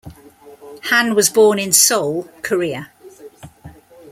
[0.85, 2.89] Han was born in Seoul, Korea.